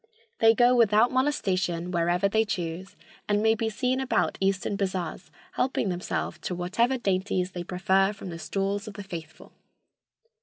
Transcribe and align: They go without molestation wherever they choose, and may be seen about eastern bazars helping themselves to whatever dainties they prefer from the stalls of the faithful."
They 0.39 0.55
go 0.55 0.75
without 0.75 1.11
molestation 1.11 1.91
wherever 1.91 2.27
they 2.27 2.43
choose, 2.43 2.95
and 3.29 3.39
may 3.43 3.53
be 3.53 3.69
seen 3.69 3.99
about 3.99 4.39
eastern 4.41 4.75
bazars 4.75 5.29
helping 5.51 5.89
themselves 5.89 6.39
to 6.39 6.55
whatever 6.55 6.97
dainties 6.97 7.51
they 7.51 7.63
prefer 7.63 8.11
from 8.11 8.29
the 8.31 8.39
stalls 8.39 8.87
of 8.87 8.95
the 8.95 9.03
faithful." 9.03 9.51